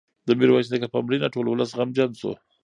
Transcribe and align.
د 0.27 0.29
میرویس 0.39 0.67
نیکه 0.73 0.87
په 0.93 0.99
مړینه 1.05 1.27
ټول 1.33 1.45
ولس 1.47 1.71
غمجن 1.79 2.11
شو. 2.19 2.31